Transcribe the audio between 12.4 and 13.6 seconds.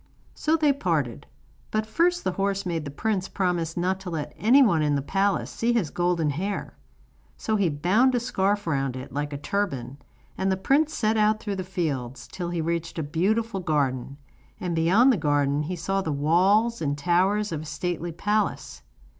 he reached a beautiful